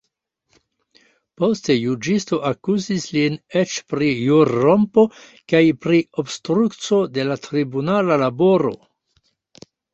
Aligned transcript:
Poste, 1.41 1.75
juĝisto 1.79 2.39
akuzis 2.51 3.05
lin 3.17 3.37
eĉ 3.61 3.75
pri 3.93 4.09
ĵurrompo 4.31 5.05
kaj 5.55 5.63
pri 5.85 6.03
obstrukco 6.25 7.03
de 7.19 7.31
la 7.31 7.41
tribunala 7.47 8.21
laboro. 8.27 8.77